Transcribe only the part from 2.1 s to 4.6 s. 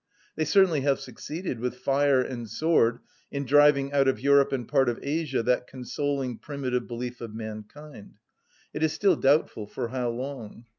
and sword, in driving out of Europe